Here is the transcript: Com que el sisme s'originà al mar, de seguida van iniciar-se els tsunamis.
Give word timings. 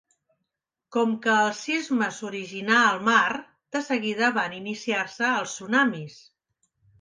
Com 0.95 1.11
que 1.25 1.35
el 1.41 1.51
sisme 1.59 2.07
s'originà 2.15 2.79
al 2.85 2.97
mar, 3.09 3.29
de 3.77 3.83
seguida 3.89 4.31
van 4.39 4.57
iniciar-se 4.61 5.23
els 5.43 5.55
tsunamis. 5.59 6.19